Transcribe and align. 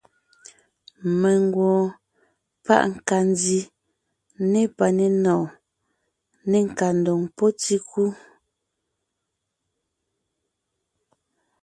Mengwoon 1.21 1.85
páʼ 2.65 2.81
nkandi 2.95 3.59
ne 4.51 4.61
palénɔɔn, 4.77 5.49
ne 6.49 6.57
nkandoŋ 6.67 7.21
pɔ́ 7.37 7.49
tíkú. 7.61 8.03